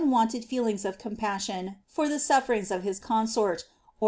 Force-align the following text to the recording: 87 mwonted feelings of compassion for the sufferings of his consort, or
87 0.01 0.09
mwonted 0.17 0.45
feelings 0.45 0.83
of 0.83 0.97
compassion 0.97 1.75
for 1.85 2.07
the 2.09 2.17
sufferings 2.17 2.71
of 2.71 2.81
his 2.81 2.97
consort, 2.97 3.65
or 3.65 3.99